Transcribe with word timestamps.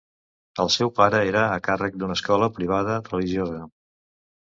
El 0.63 0.71
seu 0.75 0.91
pare 1.01 1.19
era 1.33 1.45
a 1.59 1.61
càrrec 1.69 2.01
d'una 2.01 2.19
escola 2.21 2.51
privada 2.59 3.01
religiosa. 3.15 3.65